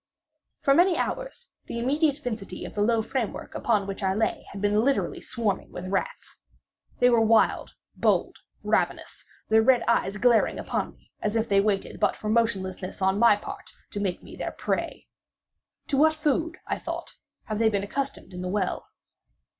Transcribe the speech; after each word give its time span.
For 0.61 0.73
many 0.73 0.97
hours 0.97 1.49
the 1.67 1.77
immediate 1.77 2.17
vicinity 2.17 2.65
of 2.65 2.73
the 2.73 2.81
low 2.81 3.03
framework 3.03 3.53
upon 3.53 3.85
which 3.85 4.01
I 4.01 4.15
lay 4.15 4.47
had 4.51 4.59
been 4.59 4.83
literally 4.83 5.21
swarming 5.21 5.71
with 5.71 5.89
rats. 5.91 6.39
They 6.97 7.11
were 7.11 7.21
wild, 7.21 7.75
bold, 7.95 8.37
ravenous—their 8.63 9.61
red 9.61 9.83
eyes 9.87 10.17
glaring 10.17 10.57
upon 10.57 10.95
me 10.95 11.11
as 11.21 11.35
if 11.35 11.47
they 11.47 11.61
waited 11.61 11.99
but 11.99 12.15
for 12.15 12.29
motionlessness 12.29 12.99
on 12.99 13.19
my 13.19 13.35
part 13.35 13.73
to 13.91 13.99
make 13.99 14.23
me 14.23 14.35
their 14.35 14.53
prey. 14.53 15.05
"To 15.89 15.97
what 15.97 16.15
food," 16.15 16.57
I 16.65 16.79
thought, 16.79 17.13
"have 17.43 17.59
they 17.59 17.69
been 17.69 17.83
accustomed 17.83 18.33
in 18.33 18.41
the 18.41 18.49
well?" 18.49 18.87